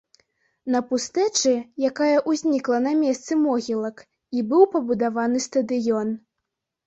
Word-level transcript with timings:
На 0.75 0.79
пустэчы, 0.91 1.51
якая 1.89 2.15
ўзнікла 2.31 2.79
на 2.87 2.93
месцы 3.03 3.37
могілак, 3.43 4.01
і 4.39 4.45
быў 4.53 4.63
пабудаваны 4.75 5.43
стадыён. 5.47 6.09